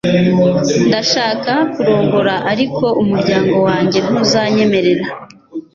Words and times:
Ndashaka 0.89 1.53
kurongora 1.73 2.35
ariko 2.51 2.85
umuryango 3.01 3.55
wanjye 3.67 3.99
ntuzanyemerera 4.07 5.05